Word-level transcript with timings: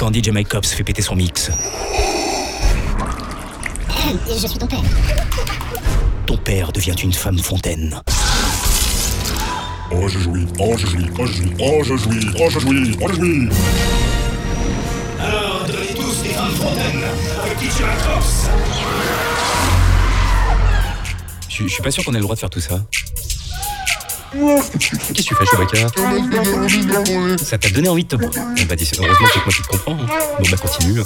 quand 0.00 0.14
DJ 0.14 0.30
Mike 0.30 0.48
Cops 0.48 0.72
fait 0.72 0.82
péter 0.82 1.02
son 1.02 1.14
mix. 1.14 1.50
Je 4.26 4.46
suis 4.46 4.58
ton 4.58 4.66
père. 4.66 4.82
Ton 6.24 6.38
père 6.38 6.72
devient 6.72 6.94
une 7.02 7.12
femme 7.12 7.38
fontaine. 7.38 8.00
Oh, 9.90 10.08
je 10.08 10.18
jouis, 10.18 10.46
oh, 10.58 10.74
je 10.78 10.86
jouis, 10.86 11.06
oh, 11.18 11.26
je 11.26 11.32
jouis, 11.32 11.52
oh, 11.60 11.82
je 11.84 11.96
jouis, 11.96 12.26
oh, 12.40 12.48
je 12.48 12.60
jouis, 12.60 12.98
oh, 12.98 13.08
je 13.10 13.14
jouis. 13.14 13.48
Alors, 15.20 15.66
devenez 15.66 15.94
tous 15.94 16.22
des 16.22 16.30
femmes 16.30 16.52
fontaines 16.52 17.02
avec 17.44 17.58
DJ 17.58 17.82
Mike 17.82 18.02
Cops. 18.02 18.48
Je, 21.50 21.64
je 21.64 21.68
suis 21.68 21.82
pas 21.82 21.90
sûr 21.90 22.02
qu'on 22.06 22.14
ait 22.14 22.16
le 22.16 22.22
droit 22.22 22.36
de 22.36 22.40
faire 22.40 22.48
tout 22.48 22.60
ça. 22.60 22.80
Qu'est-ce 24.32 24.70
que 24.70 24.78
tu 25.22 25.34
fais, 25.34 25.44
Chewbacca 25.46 25.88
Ça 27.38 27.58
t'a 27.58 27.68
donné 27.70 27.88
envie 27.88 28.04
de 28.04 28.08
te... 28.08 28.16
Bon, 28.16 28.30
bah, 28.68 28.76
dis- 28.76 28.90
heureusement 28.98 29.26
que 29.26 29.32
c'est 29.34 29.40
moi 29.44 29.52
qui 29.54 29.62
te 29.62 29.68
comprends. 29.68 29.92
hein. 29.94 30.06
Bon, 30.38 30.48
bah, 30.50 30.56
continue. 30.56 31.00
hein. 31.00 31.04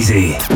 Va 0.00 0.49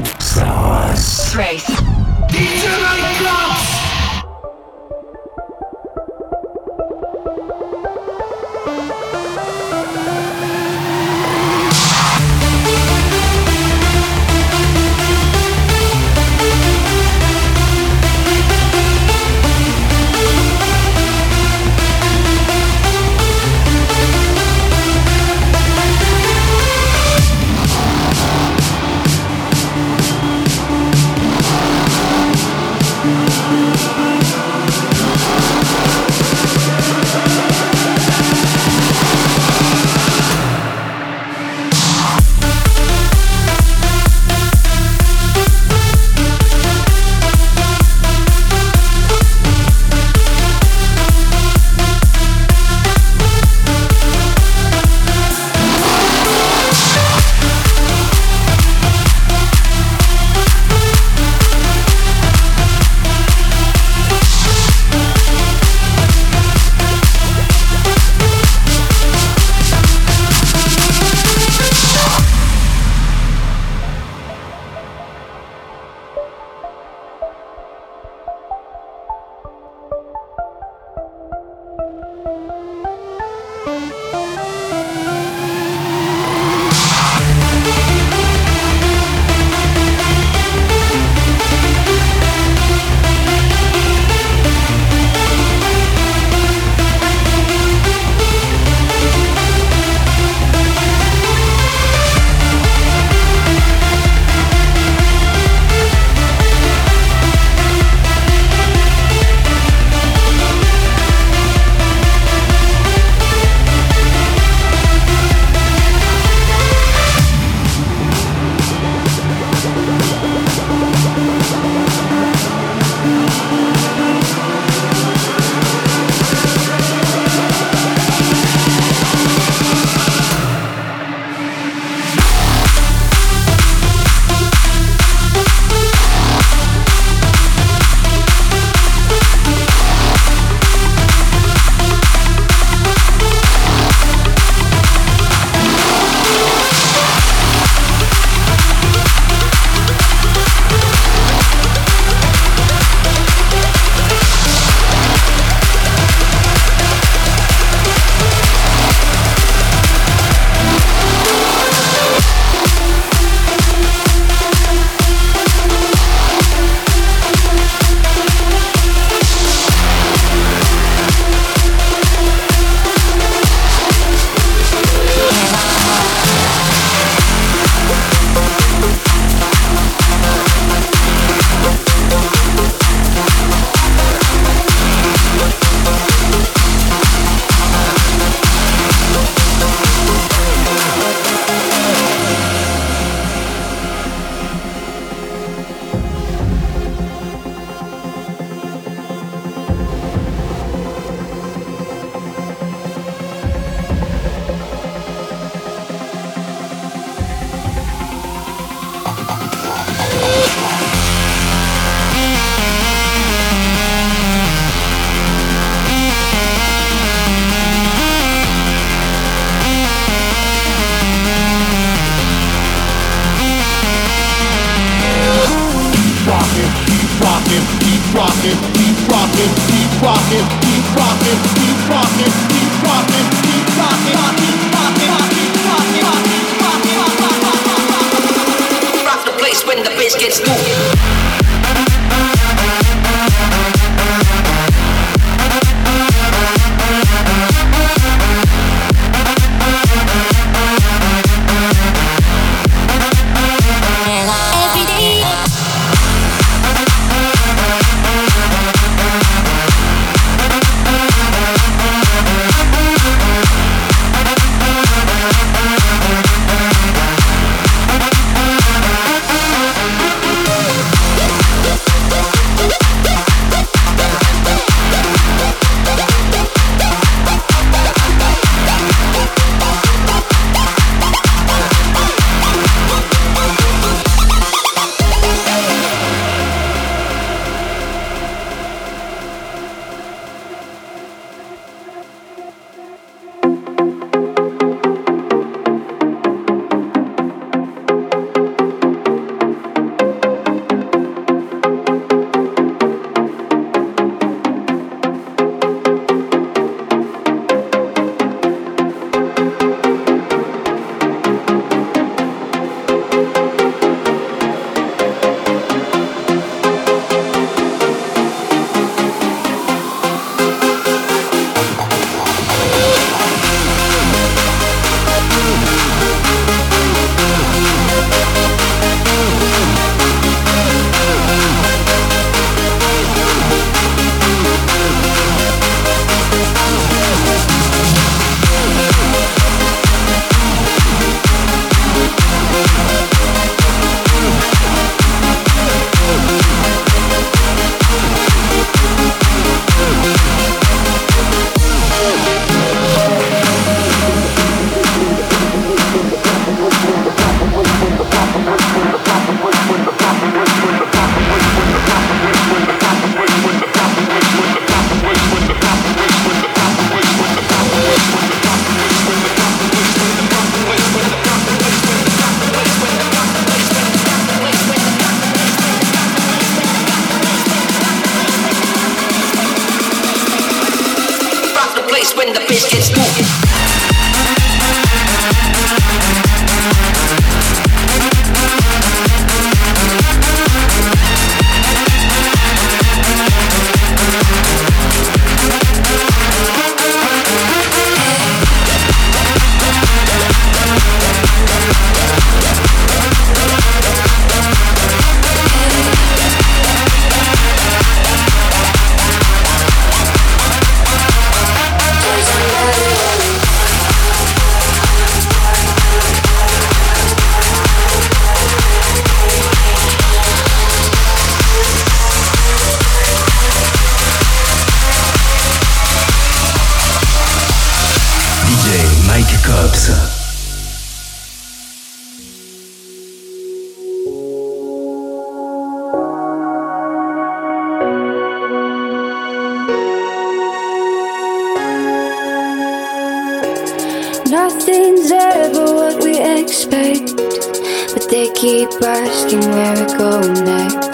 keep 448.35 448.69
asking 448.83 449.41
where 449.41 449.75
we 449.79 449.87
go 449.97 450.21
next. 450.43 450.91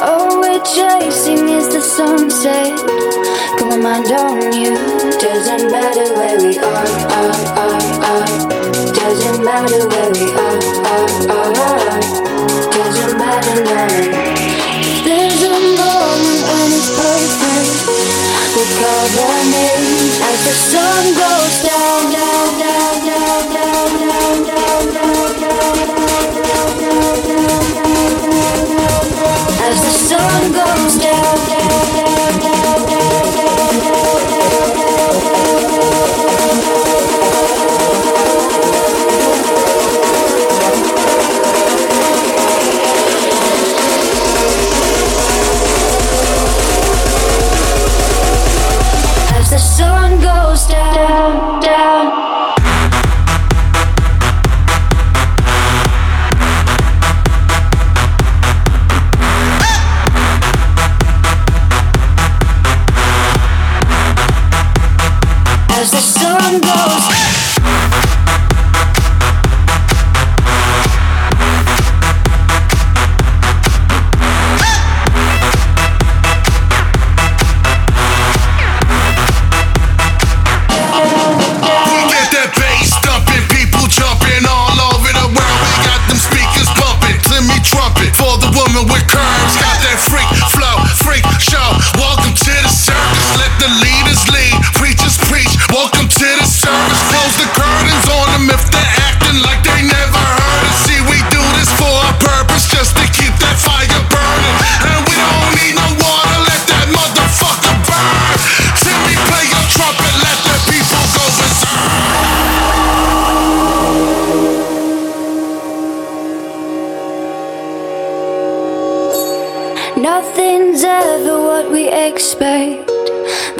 All 0.00 0.40
we're 0.40 0.62
chasing 0.62 1.48
is 1.48 1.68
the 1.68 1.80
sunset. 1.80 2.76
Got 3.58 3.68
my 3.70 3.76
mind 3.76 4.10
on 4.12 4.52
you. 4.52 4.74
Doesn't 5.18 5.70
matter 5.70 6.14
where 6.14 6.38
we 6.38 6.58
are, 6.58 6.88
are, 7.18 7.34
are, 7.58 7.82
are. 8.10 8.28
Doesn't 8.94 9.44
matter 9.44 9.82
where 9.88 10.10
we 10.14 10.26
are, 10.30 10.60
are, 10.94 11.10
are, 11.34 11.52
are. 11.66 12.00
Doesn't 12.70 13.18
matter 13.18 13.56
now. 13.64 13.88
There's 15.04 15.42
a 15.42 15.56
moment 15.80 16.40
when 16.50 16.68
it's 16.78 16.90
perfect. 16.94 17.74
We 18.54 18.62
call 18.78 19.06
the 19.16 19.28
name 19.50 19.86
as 20.30 20.38
the 20.46 20.54
sun 20.70 21.04
goes 21.18 21.54
down, 21.66 22.02
down, 22.14 22.46
down, 22.62 22.94
down, 23.06 23.42
down, 23.54 23.88
down, 24.08 24.46
down. 24.46 24.94
down. 24.94 25.03
sun 30.16 30.52
goes 30.52 30.98
down. 30.98 31.33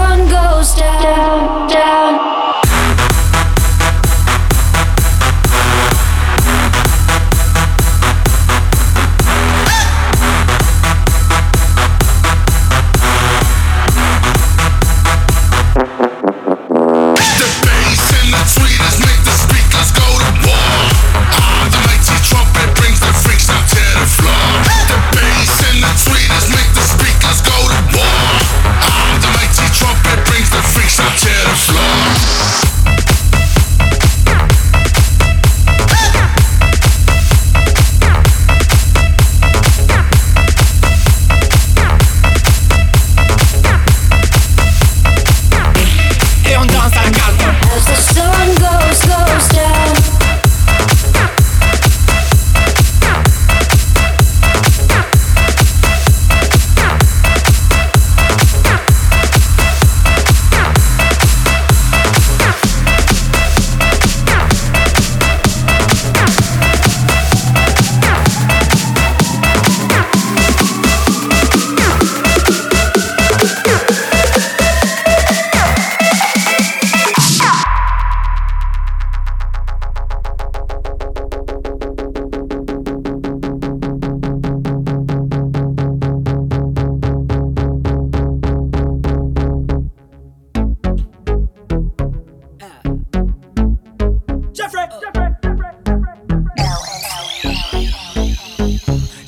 Sun 0.00 0.28
goes 0.28 0.74
down, 0.74 1.68
down. 1.68 2.19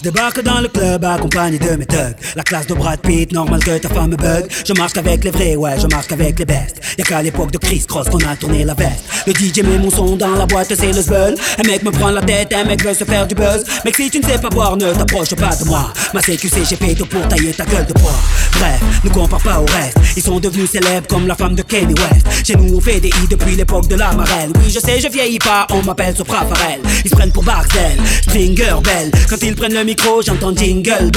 Débarque 0.03 0.43
dans 0.43 0.61
le 0.61 0.69
club 0.69 1.05
accompagné 1.05 1.59
de 1.59 1.77
mes 1.77 1.87
thugs. 1.87 2.17
La 2.35 2.43
classe 2.43 2.67
de 2.67 2.75
Brad 2.75 3.01
Pitt, 3.01 3.33
normal 3.33 3.63
que 3.63 3.79
ta 3.79 3.89
femme 3.89 4.11
me 4.11 4.17
bug. 4.17 4.47
Je 4.67 4.73
marche 4.75 4.97
avec 4.97 5.25
les 5.25 5.31
vrais, 5.31 5.57
ouais, 5.57 5.79
je 5.81 5.87
marche 5.87 6.11
avec 6.11 6.39
les 6.39 6.45
bestes. 6.45 6.81
Y'a 6.99 7.05
qu'à 7.05 7.23
l'époque 7.23 7.53
de 7.53 7.59
Chris 7.59 7.85
Cross 7.87 8.09
qu'on 8.09 8.19
a 8.19 8.37
tourné 8.37 8.65
la 8.65 8.75
veste. 8.75 9.05
Le 9.27 9.33
DJ 9.33 9.63
met 9.63 9.79
mon 9.79 9.91
son 9.91 10.17
dans 10.17 10.35
la 10.35 10.47
boîte, 10.47 10.75
c'est 10.75 10.93
le 10.93 11.01
zbeul. 11.01 11.35
Un 11.59 11.69
mec 11.69 11.83
me 11.83 11.91
prend 11.91 12.11
la 12.11 12.21
tête, 12.21 12.53
un 12.53 12.65
mec 12.65 12.85
veut 12.85 12.95
se 12.95 13.05
faire 13.05 13.27
du 13.27 13.35
buzz. 13.35 13.65
Mec, 13.85 13.97
si 13.97 14.11
tu 14.11 14.19
ne 14.19 14.25
sais 14.25 14.39
pas 14.39 14.49
boire, 14.49 14.77
ne 14.77 14.93
t'approche 14.93 15.35
pas 15.35 15.55
de 15.55 15.65
moi. 15.65 15.93
Ma 16.13 16.21
CQC, 16.21 16.65
j'ai 16.69 16.77
payé 16.77 16.95
tout 16.95 17.07
pour 17.07 17.27
tailler 17.29 17.53
ta 17.53 17.65
gueule 17.65 17.87
de 17.87 17.93
bois. 17.95 18.15
Bref, 18.59 18.81
ne 19.05 19.11
compare 19.11 19.41
pas 19.41 19.61
au 19.61 19.67
reste. 19.67 19.99
Ils 20.17 20.23
sont 20.23 20.41
devenus 20.41 20.71
célèbres 20.71 21.07
comme 21.07 21.27
la 21.27 21.37
femme 21.37 21.55
de 21.55 21.63
Kanye 21.63 21.95
West. 21.95 22.47
Chez 22.47 22.57
nous, 22.57 22.77
on 22.77 22.81
fait 22.81 23.01
des 23.01 23.09
i 23.09 23.29
depuis 23.31 23.55
l'époque 23.55 23.87
de 23.89 23.95
la 23.95 24.13
marelle. 24.13 24.51
Oui, 24.57 24.71
je 24.71 24.81
sais, 24.81 25.01
je 25.01 25.09
vieillis 25.09 25.39
pas, 25.39 25.67
on 25.71 25.83
m'appelle 25.83 26.17
Sopra 26.17 26.45
Farel. 26.47 26.81
Ils 27.05 27.11
se 27.11 27.15
prennent 27.15 27.33
pour 27.33 27.45
Barcel, 27.45 27.99
Stringer 28.23 28.75
Bell. 28.83 29.11
Quand 29.29 29.43
ils 29.43 29.55
prennent 29.55 29.75
le 29.75 29.85
j'entends 30.25 30.55
Jingle. 30.55 31.11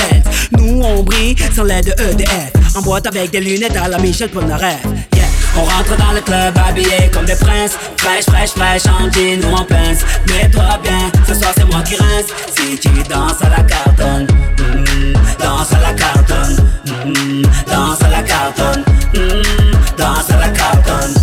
Nous, 0.57 0.81
on 0.81 1.03
brille 1.03 1.35
sans 1.55 1.63
l'aide 1.63 1.85
de 1.85 2.11
EDF. 2.11 2.51
En 2.75 2.81
boîte 2.81 3.07
avec 3.07 3.31
des 3.31 3.39
lunettes 3.39 3.75
à 3.77 3.87
la 3.87 3.97
Michel 3.99 4.29
Polnareff. 4.29 4.83
Yeah. 5.15 5.25
On 5.57 5.63
rentre 5.63 5.95
dans 5.97 6.11
le 6.11 6.21
club 6.21 6.53
habillé 6.57 7.09
comme 7.13 7.25
des 7.25 7.35
princes. 7.35 7.77
Fraîche, 7.97 8.25
fraîche, 8.25 8.51
fraîche, 8.51 8.85
en 8.87 9.11
jean 9.11 9.43
ou 9.49 9.55
en 9.55 9.63
pince. 9.63 9.99
Mets-toi 10.27 10.79
bien, 10.83 11.11
ce 11.27 11.33
soir 11.33 11.53
c'est 11.55 11.65
moi 11.65 11.81
qui 11.83 11.95
rince. 11.95 12.25
Si 12.55 12.77
tu 12.77 12.89
danses 13.09 13.41
à 13.41 13.49
la 13.49 13.63
cartonne 13.63 14.27
mm, 14.57 15.13
Danse 15.39 15.73
à 15.73 15.79
la 15.79 15.93
cartonne 15.93 16.57
mm, 17.05 17.41
Danse 17.67 18.01
à 18.01 18.09
la 18.09 18.21
cartonne 18.23 18.83
mm, 19.13 19.97
Danse 19.97 20.31
à 20.31 20.37
la 20.37 20.49
cartonne 20.49 21.13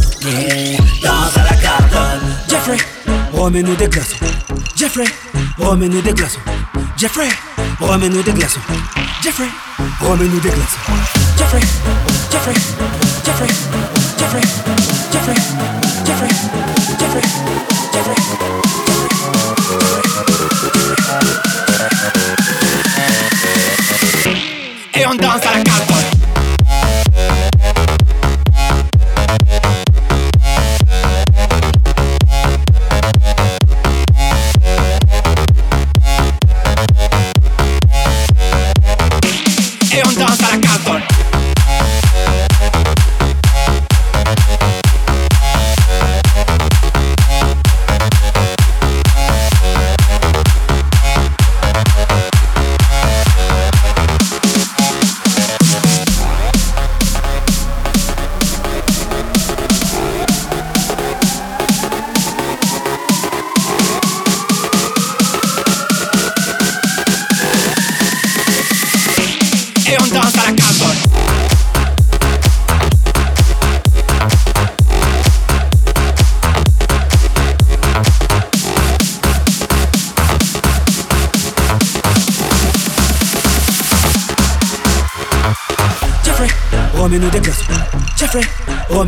Danse 1.03 1.37
à 1.37 1.43
la 1.51 1.57
cartonne. 1.57 2.21
Jeffrey, 2.49 2.79
remets-nous 3.33 3.75
des 3.77 3.89
glaçons. 3.89 4.17
Jeffrey, 4.77 5.05
remets-nous 5.59 6.01
des 6.01 6.13
glaçons 6.13 6.41
Jeffrey, 6.97 7.29
remets-nous 7.81 8.23
des 8.23 8.33
glaçons. 8.33 8.61
Jeffrey, 9.23 9.49
remets-nous 10.01 10.41
des 10.41 10.51
glaçons. 10.51 10.79
Jeffrey, 11.37 11.61
Jeffrey, 12.31 12.55
Jeffrey, 13.25 13.49
Jeffrey, 14.19 14.41
Jeffrey, 15.13 15.35
Jeffrey, 16.05 16.29
Jeffrey, 16.99 17.23
Jeffrey, 17.93 18.17
Et 22.61 22.62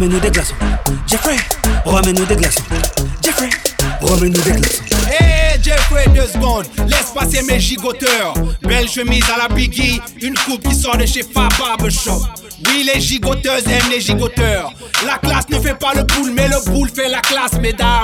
remets-nous 0.04 0.20
des 0.20 0.30
glaçons. 0.30 0.54
Jeffrey, 1.06 1.36
remets-nous 1.84 2.24
des 2.26 2.36
glaçons. 2.36 2.62
Jeffrey, 3.22 3.48
remets-nous 4.02 4.42
des 4.42 4.50
glaçons. 4.50 4.82
Hey 5.08 5.62
Jeffrey, 5.62 6.04
deux 6.14 6.26
secondes, 6.26 6.66
laisse 6.88 7.10
passer 7.14 7.42
mes 7.42 7.58
gigoteurs. 7.58 8.34
Belle 8.62 8.88
chemise 8.88 9.24
à 9.34 9.38
la 9.38 9.54
Biggie, 9.54 10.00
une 10.20 10.34
coupe 10.34 10.68
qui 10.68 10.74
sort 10.74 10.98
de 10.98 11.06
chez 11.06 11.22
Fab 11.22 11.88
Shop. 11.88 12.22
Oui, 12.66 12.88
les 12.92 13.00
gigoteuses 13.00 13.66
aiment 13.66 13.90
les 13.90 14.00
gigoteurs. 14.00 14.72
La 15.06 15.16
classe 15.18 15.48
ne 15.48 15.58
fait 15.58 15.78
pas 15.78 15.94
le 15.94 16.02
boule, 16.02 16.32
mais 16.34 16.48
le 16.48 16.70
boule 16.70 16.90
fait 16.90 17.08
la 17.08 17.20
classe, 17.20 17.54
mesdames. 17.60 18.03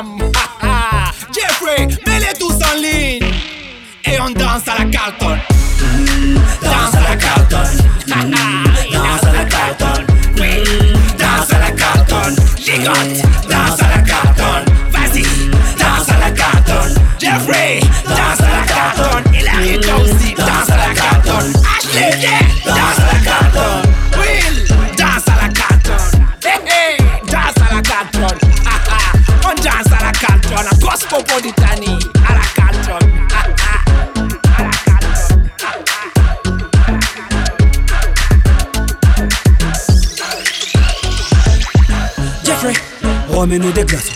Remets-nous 43.40 43.72
des 43.72 43.84
glaçons. 43.84 44.12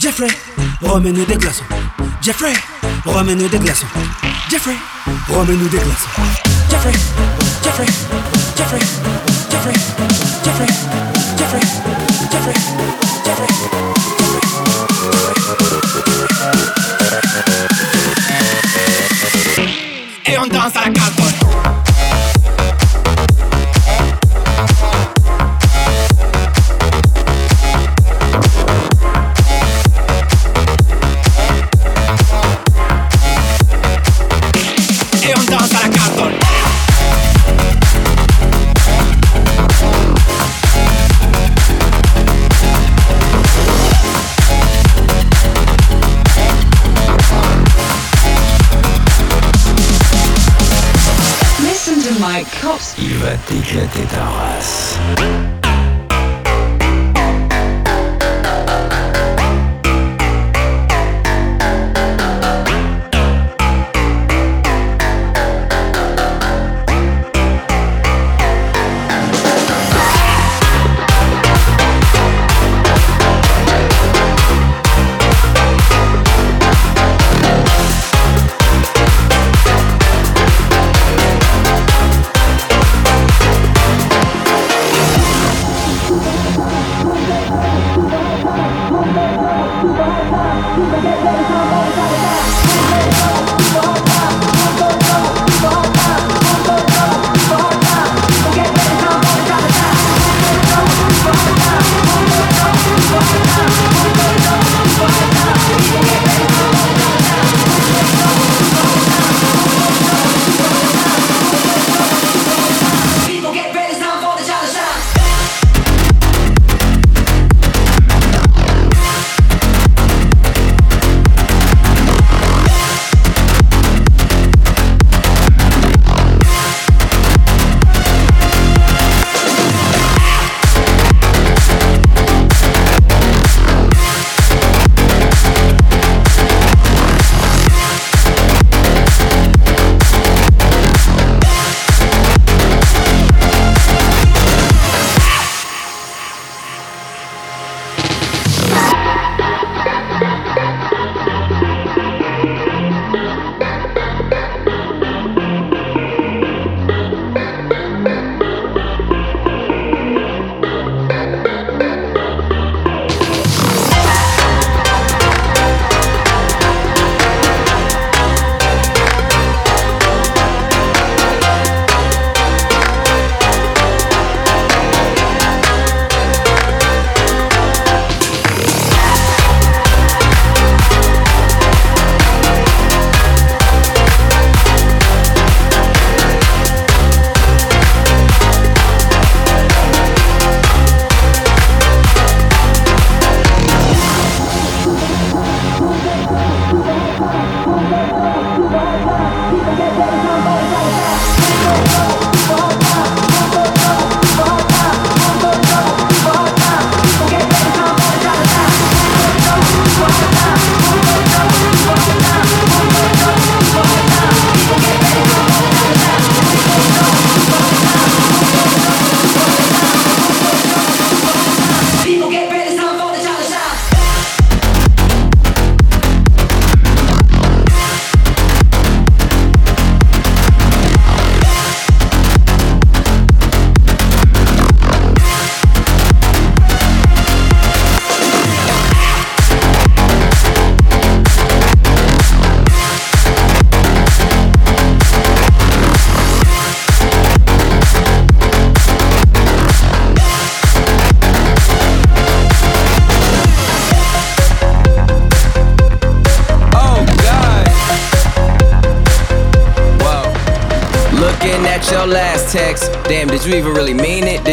Jeffrey, 0.00 0.26
remets-nous 0.82 1.24
des 1.24 1.36
glaçons. 1.36 1.62
Jeffrey, 2.20 2.52
remets-nous 3.04 3.48
des 3.48 3.60
glaçons. 3.60 3.86
Jeffrey, 4.50 4.74
remets-nous 5.28 5.68
des 5.68 5.78
glaçons. 5.78 6.08
Jeffrey, 6.68 6.92
Jeffrey, 7.62 7.86
Jeffrey, 8.56 8.80
Jeffrey, 9.50 9.72
Jeffrey, 10.44 10.66
Jeffrey, 11.38 11.60
Jeffrey, 12.32 12.54
Jeffrey, 13.24 13.48
Et 17.94 18.15
DJ 53.46 53.86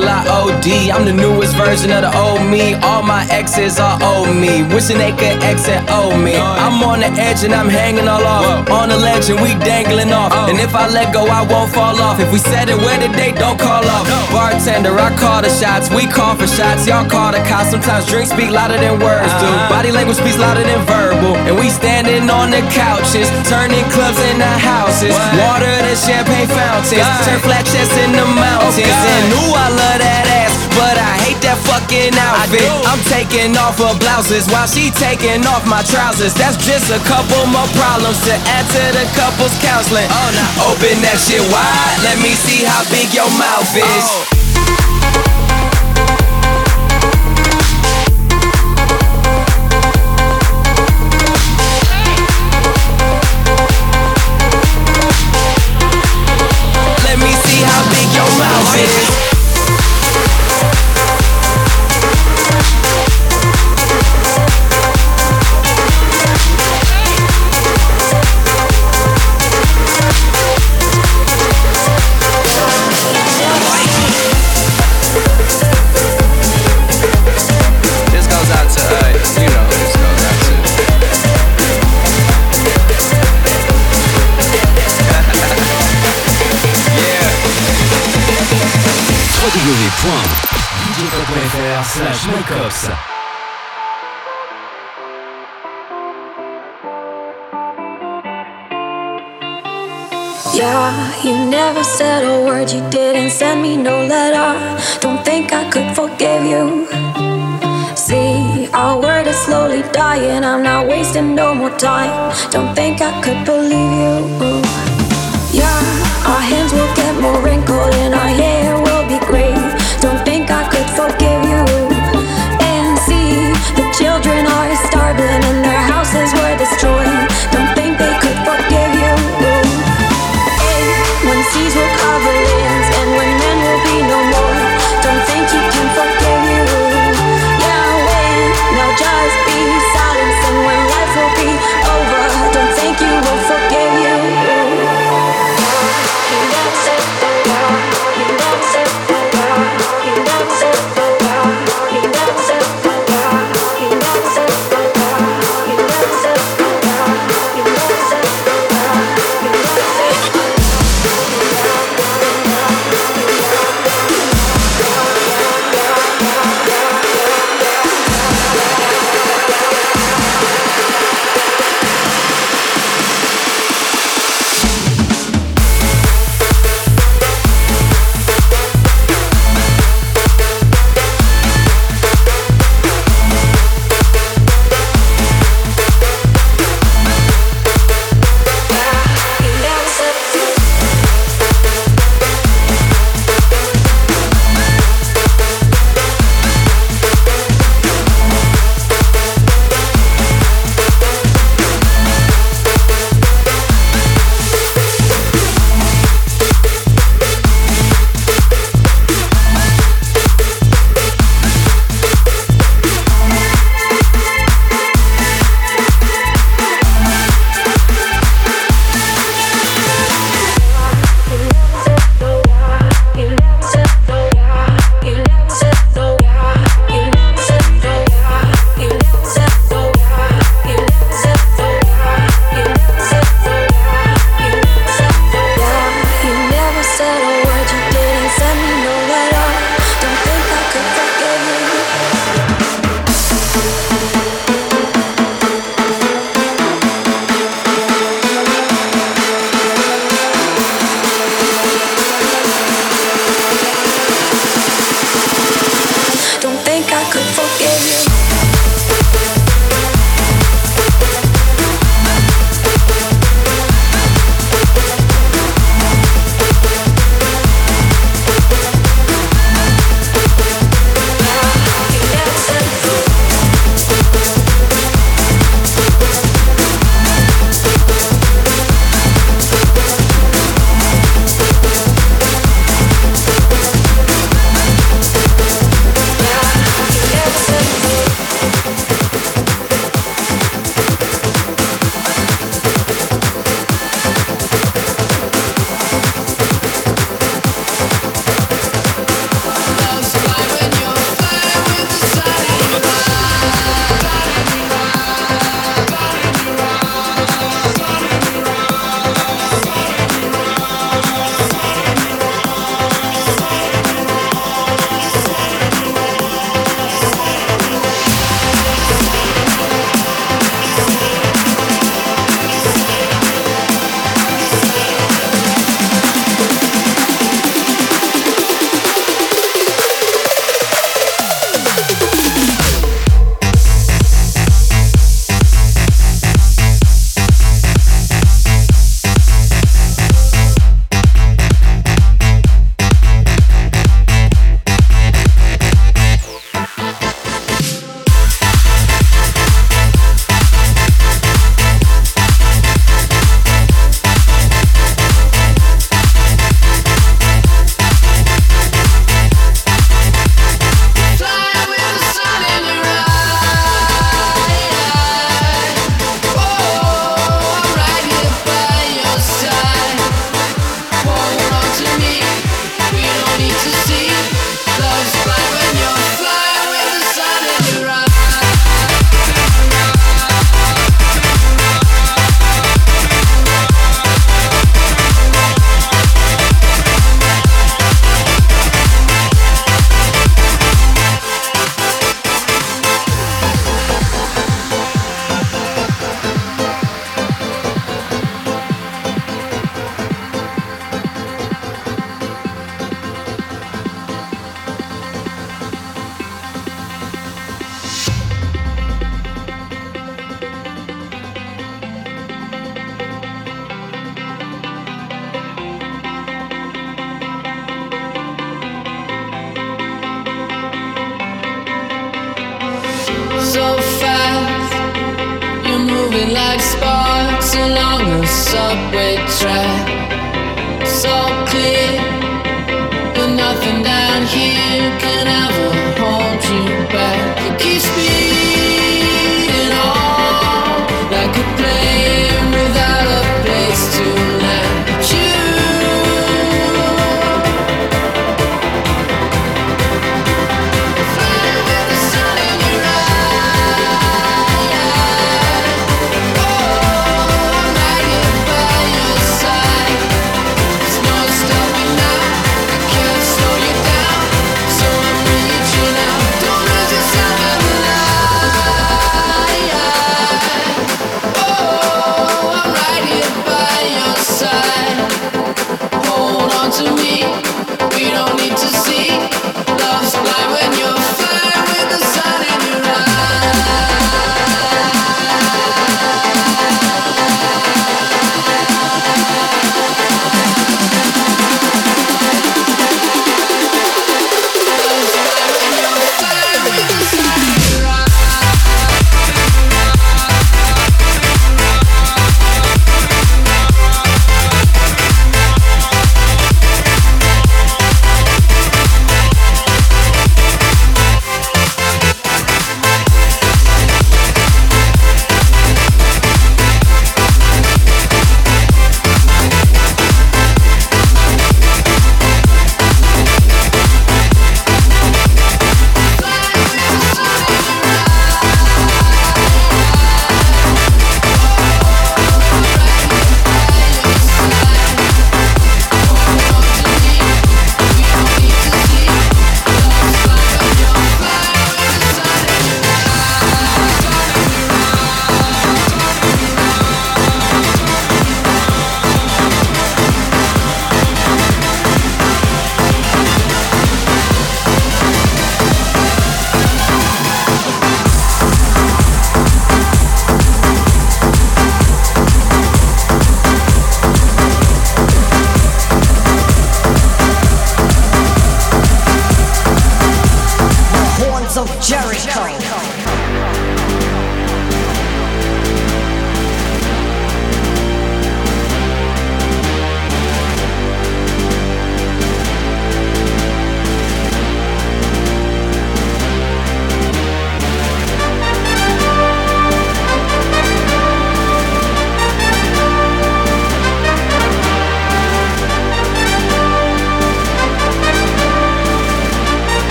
Till 0.00 0.08
I 0.08 0.24
OD. 0.26 0.68
I'm 0.94 1.04
the 1.04 1.12
newest 1.12 1.54
version 1.56 1.90
of 1.92 2.02
the 2.02 2.12
old 2.16 2.42
me. 2.48 2.74
All 2.74 3.02
my 3.02 3.26
exes 3.30 3.78
are 3.78 3.98
old 4.02 4.34
me. 4.34 4.62
Wishing 4.72 4.98
they 4.98 5.12
could 5.12 5.42
exit 5.44 5.80
old 5.90 6.18
me. 6.20 6.36
Oh, 6.36 6.64
I'm 6.64 6.82
on 6.82 7.00
the 7.00 7.10
edge 7.20 7.44
and 7.44 7.54
I'm 7.54 7.68
hanging 7.68 8.08
all 8.08 8.24
off. 8.24 8.68
On 8.70 8.88
the 8.88 8.96
ledge 8.96 9.28
and 9.30 9.40
we 9.40 9.54
dangling 9.64 10.12
off. 10.12 10.32
Oh. 10.32 10.48
And 10.50 10.58
if 10.58 10.74
I 10.74 10.88
let 10.88 11.12
go, 11.12 11.26
I 11.26 11.42
won't 11.42 11.72
fall 11.72 12.00
off. 12.00 12.20
If 12.20 12.32
we 12.32 12.38
said 12.38 12.68
it 12.68 12.78
where 12.78 12.98
the 12.98 13.08
date, 13.16 13.36
don't 13.36 13.58
call 13.58 13.84
off. 13.84 14.06
Bartender, 14.32 14.96
I 14.96 15.14
call 15.20 15.44
the 15.44 15.52
shots. 15.52 15.92
We 15.92 16.08
call 16.08 16.34
for 16.34 16.48
shots. 16.48 16.88
Y'all 16.88 17.04
call 17.04 17.30
the 17.30 17.44
cops. 17.44 17.70
Sometimes 17.70 18.08
drinks 18.08 18.32
speak 18.32 18.50
louder 18.50 18.80
than 18.80 18.96
words 18.98 19.30
do. 19.36 19.50
Body 19.68 19.92
language 19.92 20.16
speaks 20.16 20.40
louder 20.40 20.64
than 20.64 20.80
verbal. 20.88 21.36
And 21.44 21.54
we 21.60 21.68
standing 21.68 22.26
on 22.32 22.48
the 22.50 22.64
couches, 22.72 23.28
turning 23.44 23.84
clubs 23.92 24.18
into 24.32 24.48
houses. 24.48 25.12
Water 25.36 25.68
to 25.68 25.94
champagne 25.94 26.48
fountains. 26.48 27.04
Turn 27.28 27.38
flat 27.44 27.68
chests 27.68 27.94
in 28.00 28.16
the 28.16 28.24
mountains. 28.24 28.80
and 28.80 29.26
ooh, 29.44 29.52
I 29.52 29.68
love 29.68 29.98
that 30.00 30.24
ass, 30.40 30.56
but 30.72 30.96
I 30.96 31.12
hate 31.28 31.40
that 31.44 31.60
fucking 31.68 32.16
outfit. 32.16 32.64
I'm 32.88 33.02
taking 33.12 33.52
off 33.60 33.76
her 33.76 33.92
blouses 34.00 34.48
while 34.48 34.66
she 34.66 34.88
taking 34.96 35.44
off 35.44 35.68
my 35.68 35.84
trousers. 35.84 36.32
That's 36.32 36.56
just 36.64 36.88
a 36.88 37.00
couple 37.04 37.44
more 37.52 37.68
problems 37.76 38.16
to 38.24 38.34
add 38.56 38.64
to 38.72 38.82
the 38.96 39.04
couple's 39.12 39.52
counseling. 39.60 40.08
Oh, 40.08 40.28
now 40.32 40.72
open 40.72 40.96
that 41.04 41.20
shit 41.20 41.44
wide. 41.52 41.98
Let 42.08 42.16
me 42.24 42.32
see 42.32 42.64
how 42.64 42.80
big 42.88 43.12
your 43.12 43.28
mouth 43.36 43.68
is. 43.76 44.29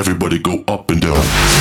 Everybody 0.00 0.38
go 0.38 0.64
up 0.66 0.90
and 0.90 1.02
down. 1.02 1.59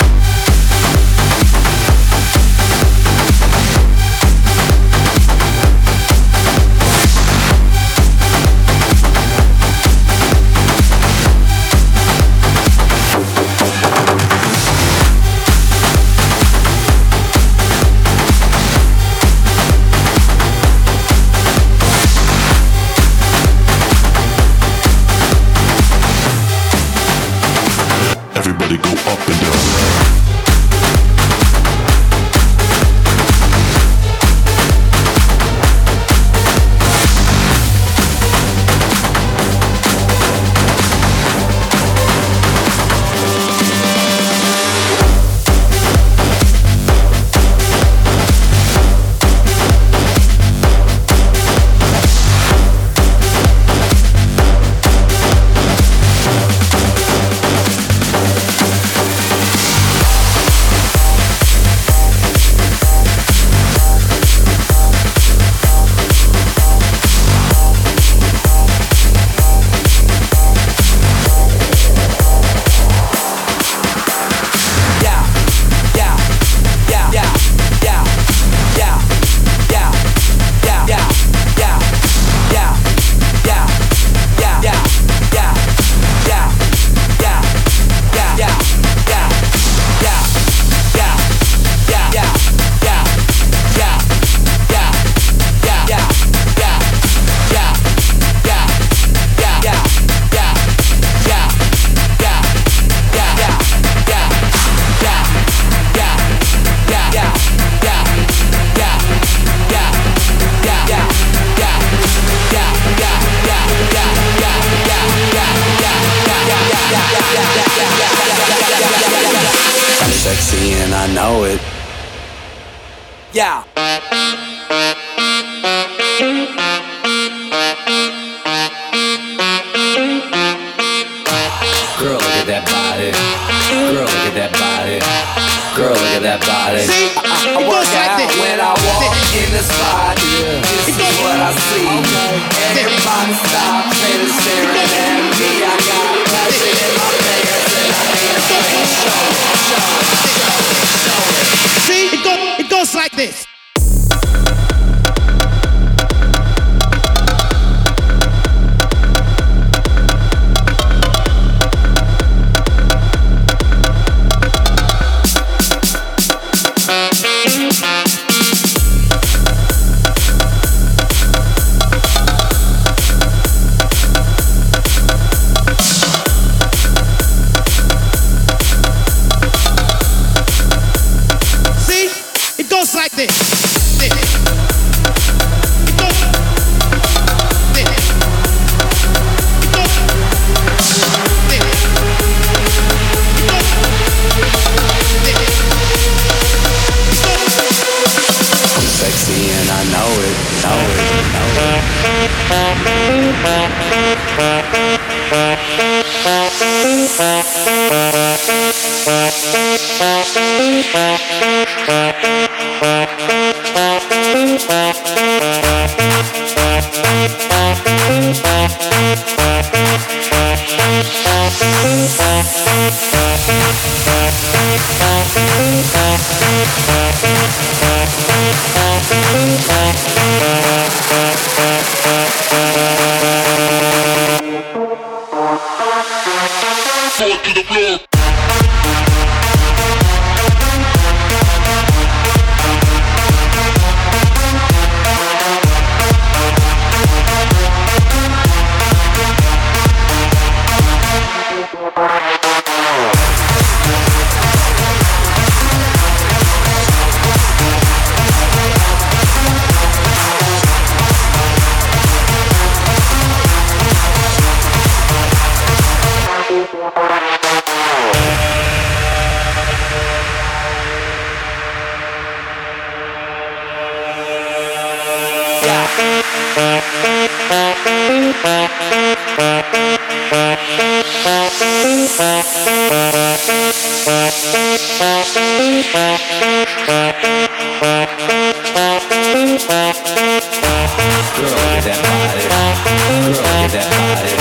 That 293.72 293.86
body. 293.93 294.34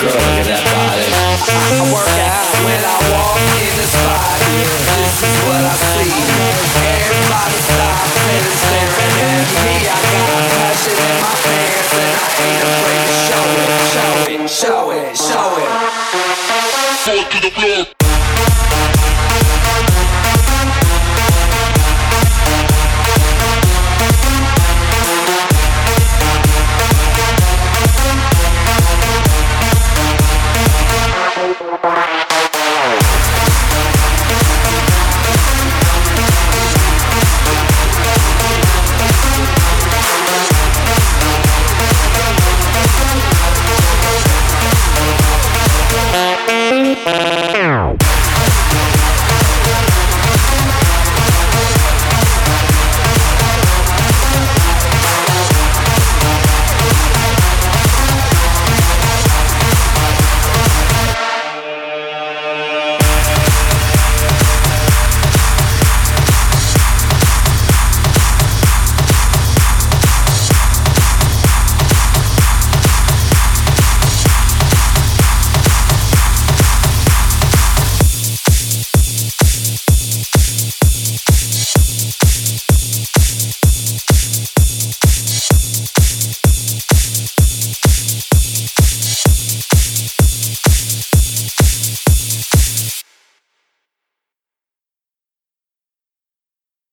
Girl, 0.00 0.12
look 0.12 0.40
at 0.40 0.46
that 0.46 0.65